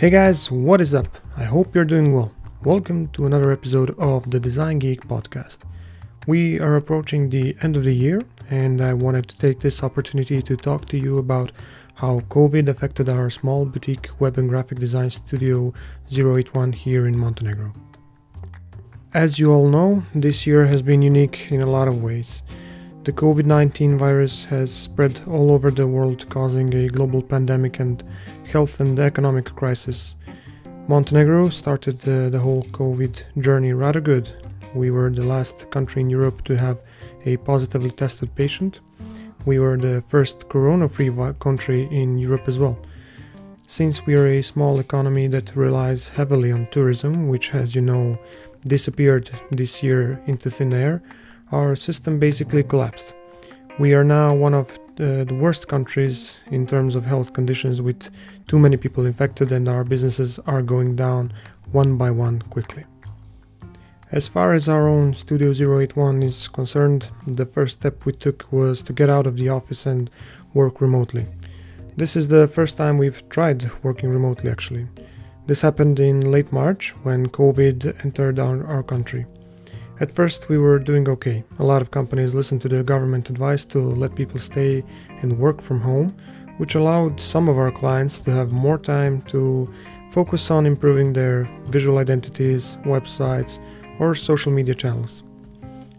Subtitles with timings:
[0.00, 1.18] Hey guys, what is up?
[1.36, 2.32] I hope you're doing well.
[2.64, 5.58] Welcome to another episode of the Design Geek podcast.
[6.26, 10.40] We are approaching the end of the year, and I wanted to take this opportunity
[10.40, 11.52] to talk to you about
[11.96, 15.74] how COVID affected our small boutique web and graphic design studio
[16.10, 17.74] 081 here in Montenegro.
[19.12, 22.40] As you all know, this year has been unique in a lot of ways.
[23.02, 28.04] The COVID 19 virus has spread all over the world, causing a global pandemic and
[28.44, 30.16] health and economic crisis.
[30.86, 34.28] Montenegro started the, the whole COVID journey rather good.
[34.74, 36.82] We were the last country in Europe to have
[37.24, 38.80] a positively tested patient.
[39.46, 42.78] We were the first corona free country in Europe as well.
[43.66, 48.18] Since we are a small economy that relies heavily on tourism, which, as you know,
[48.66, 51.02] disappeared this year into thin air,
[51.52, 53.14] our system basically collapsed.
[53.78, 58.10] We are now one of the, the, worst countries in terms of health conditions with
[58.46, 61.32] too many people infected, and our businesses are going down
[61.72, 62.84] one by one quickly.
[64.12, 68.82] As far as our own Studio 081 is concerned, the first step we took was
[68.82, 70.10] to get out of the office and
[70.52, 71.26] work remotely.
[71.96, 74.88] This is the first time we've tried working remotely actually.
[75.46, 79.26] This happened in late March when COVID entered our, our country.
[80.00, 81.44] At first, we were doing okay.
[81.58, 84.82] A lot of companies listened to the government advice to let people stay
[85.20, 86.16] and work from home,
[86.56, 89.70] which allowed some of our clients to have more time to
[90.10, 93.58] focus on improving their visual identities, websites,
[93.98, 95.22] or social media channels.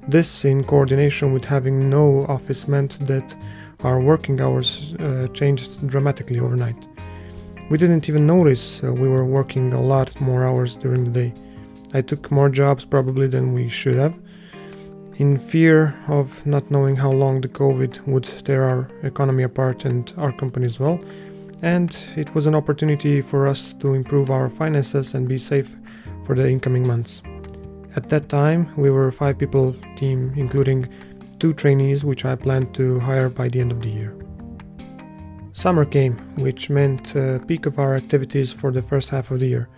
[0.08, 3.36] This, in coordination with having no office, meant that
[3.84, 6.88] our working hours uh, changed dramatically overnight.
[7.70, 11.34] We didn't even notice uh, we were working a lot more hours during the day.
[11.94, 14.14] I took more jobs probably than we should have,
[15.16, 20.12] in fear of not knowing how long the COVID would tear our economy apart and
[20.18, 21.00] our company as well.
[21.62, 25.76] And it was an opportunity for us to improve our finances and be safe
[26.26, 27.22] for the incoming months.
[27.96, 30.88] At that time, we were a five people team, including
[31.40, 34.16] two trainees, which I planned to hire by the end of the year.
[35.54, 39.48] Summer came, which meant a peak of our activities for the first half of the
[39.48, 39.70] year.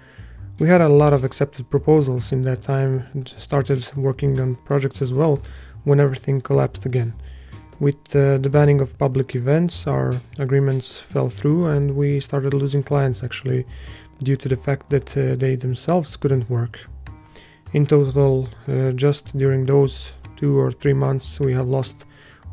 [0.59, 5.01] We had a lot of accepted proposals in that time and started working on projects
[5.01, 5.41] as well
[5.83, 7.13] when everything collapsed again.
[7.79, 12.83] With uh, the banning of public events, our agreements fell through and we started losing
[12.83, 13.65] clients actually
[14.21, 16.79] due to the fact that uh, they themselves couldn't work.
[17.73, 22.05] In total, uh, just during those two or three months, we have lost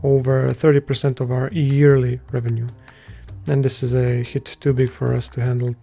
[0.03, 2.67] over 30% of our yearly revenue.
[3.47, 5.75] And this is a hit too big for us to handle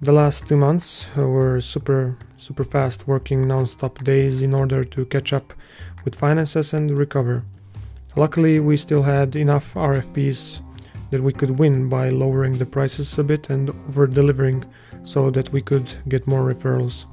[0.00, 5.32] the last two months were super super fast, working non-stop days in order to catch
[5.32, 5.54] up
[6.04, 7.44] with finances and recover.
[8.14, 10.60] Luckily, we still had enough RFPs
[11.10, 14.64] that we could win by lowering the prices a bit and over delivering
[15.04, 17.06] so that we could get more referrals.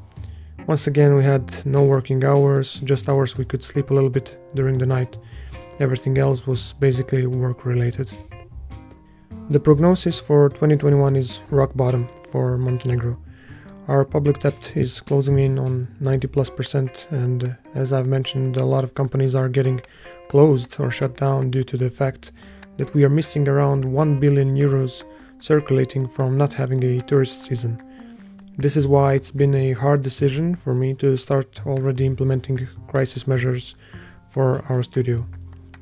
[0.68, 4.38] Once again, we had no working hours, just hours we could sleep a little bit
[4.56, 5.18] during the night.
[5.80, 8.12] Everything else was basically work related.
[9.50, 13.16] The prognosis for 2021 is rock bottom for Montenegro.
[13.88, 18.66] Our public debt is closing in on 90 plus percent, and as I've mentioned, a
[18.66, 19.82] lot of companies are getting
[20.30, 22.32] closed or shut down due to the fact
[22.78, 25.04] that we are missing around 1 billion euros
[25.40, 27.80] circulating from not having a tourist season.
[28.58, 33.28] This is why it's been a hard decision for me to start already implementing crisis
[33.28, 33.76] measures
[34.28, 35.24] for our studio.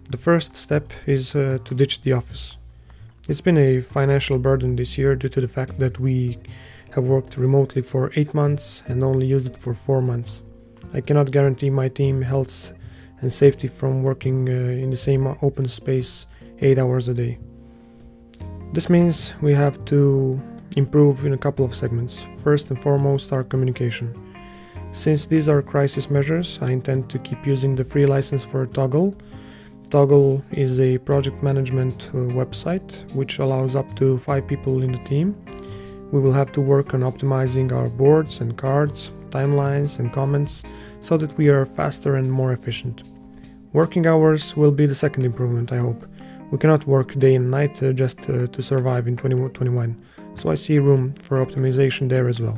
[0.09, 2.57] The first step is uh, to ditch the office.
[3.29, 6.39] It's been a financial burden this year due to the fact that we
[6.89, 10.41] have worked remotely for 8 months and only used it for 4 months.
[10.91, 12.73] I cannot guarantee my team health
[13.21, 16.25] and safety from working uh, in the same open space
[16.59, 17.37] 8 hours a day.
[18.73, 20.41] This means we have to
[20.75, 22.25] improve in a couple of segments.
[22.43, 24.15] First and foremost, our communication.
[24.93, 29.13] Since these are crisis measures, I intend to keep using the free license for Toggl
[29.91, 35.03] Toggl is a project management uh, website which allows up to five people in the
[35.03, 35.35] team.
[36.13, 40.63] We will have to work on optimizing our boards and cards, timelines, and comments
[41.01, 43.03] so that we are faster and more efficient.
[43.73, 46.05] Working hours will be the second improvement, I hope.
[46.51, 50.01] We cannot work day and night uh, just uh, to survive in 2021,
[50.35, 52.57] so I see room for optimization there as well.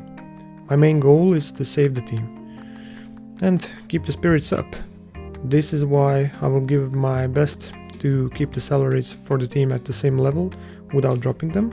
[0.69, 2.25] My main goal is to save the team
[3.41, 4.67] and keep the spirits up
[5.43, 9.71] this is why I will give my best to keep the salaries for the team
[9.71, 10.53] at the same level
[10.93, 11.71] without dropping them,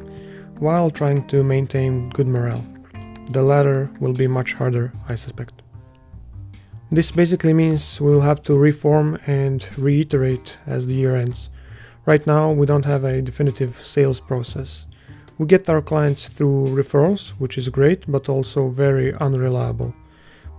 [0.59, 2.65] while trying to maintain good morale.
[3.31, 5.63] The latter will be much harder, I suspect.
[6.91, 11.49] This basically means we will have to reform and reiterate as the year ends.
[12.07, 14.87] Right now, we don't have a definitive sales process.
[15.39, 19.95] We get our clients through referrals, which is great, but also very unreliable.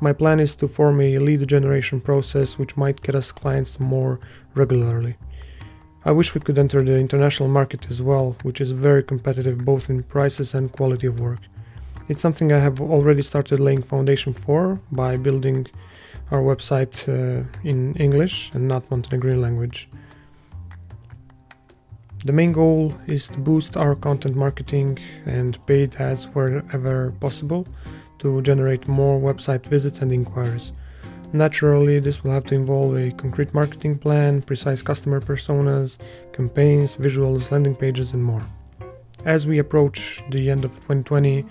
[0.04, 4.20] My plan is to form a lead generation process which might get us clients more
[4.56, 5.16] regularly.
[6.04, 9.92] I wish we could enter the international market as well, which is very competitive both
[9.92, 11.42] in prices and quality of work.
[12.10, 15.68] It's something I have already started laying foundation for by building
[16.32, 19.88] our website uh, in English and not Montenegrin language.
[22.26, 27.68] The main goal is to boost our content marketing and paid ads wherever possible
[28.22, 30.72] to generate more website visits and inquiries.
[31.34, 35.98] Naturally, this will have to involve a concrete marketing plan, precise customer personas,
[36.34, 38.44] campaigns, visuals, landing pages, and more.
[39.24, 41.46] As we approach the end of 2020,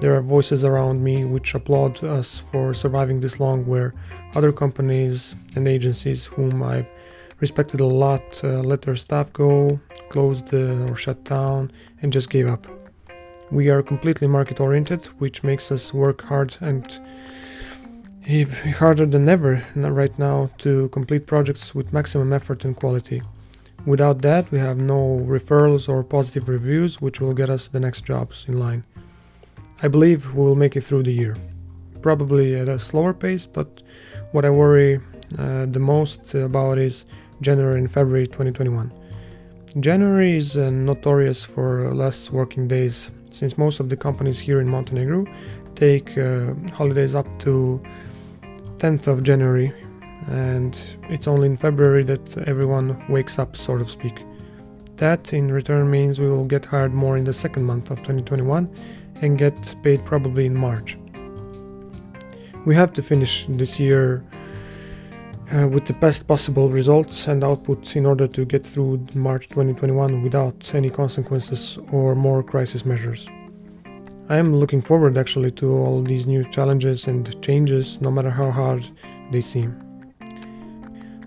[0.00, 3.94] there are voices around me which applaud us for surviving this long, where
[4.34, 6.88] other companies and agencies whom I've
[7.38, 9.78] respected a lot uh, let their staff go,
[10.08, 11.70] closed uh, or shut down,
[12.02, 12.79] and just gave up.
[13.50, 16.86] We are completely market oriented, which makes us work hard and
[18.76, 23.22] harder than ever right now to complete projects with maximum effort and quality.
[23.86, 28.04] Without that, we have no referrals or positive reviews, which will get us the next
[28.04, 28.84] jobs in line.
[29.82, 31.36] I believe we will make it through the year.
[32.02, 33.82] Probably at a slower pace, but
[34.32, 35.00] what I worry
[35.38, 37.04] uh, the most about is
[37.40, 38.92] January and February 2021.
[39.80, 44.68] January is uh, notorious for less working days, since most of the companies here in
[44.68, 45.24] Montenegro
[45.74, 47.80] take uh, holidays up to
[48.78, 49.72] 10th of January,
[50.28, 54.24] and it's only in February that everyone wakes up, so to speak.
[54.96, 58.68] That in return means we will get hired more in the second month of 2021
[59.22, 60.98] and get paid probably in March.
[62.66, 64.22] We have to finish this year
[65.52, 70.22] uh, with the best possible results and output in order to get through March 2021
[70.22, 73.28] without any consequences or more crisis measures.
[74.28, 78.50] I am looking forward actually to all these new challenges and changes, no matter how
[78.52, 78.88] hard
[79.32, 79.74] they seem.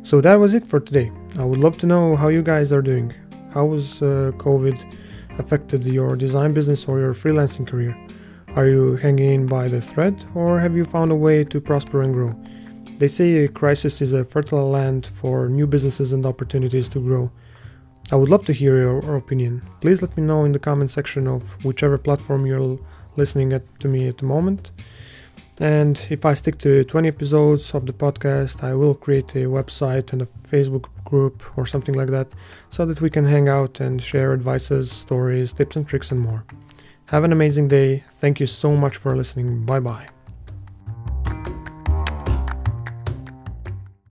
[0.03, 1.11] So that was it for today.
[1.37, 3.13] I would love to know how you guys are doing.
[3.53, 4.79] How has uh, COVID
[5.37, 7.97] affected your design business or your freelancing career?
[8.55, 12.03] Are you hanging in by the thread or have you found a way to prosper
[12.03, 12.35] and grow?
[13.03, 17.29] They say a crisis is a fertile land for new businesses and opportunities to grow.
[18.13, 19.61] I would love to hear your opinion.
[19.81, 22.79] Please let me know in the comment section of whichever platform you're
[23.17, 24.71] listening at, to me at the moment.
[25.59, 30.13] And if I stick to 20 episodes of the podcast, I will create a website
[30.13, 32.31] and a Facebook group or something like that
[32.69, 36.45] so that we can hang out and share advices, stories, tips, and tricks, and more.
[37.07, 38.05] Have an amazing day.
[38.21, 39.65] Thank you so much for listening.
[39.65, 40.07] Bye bye.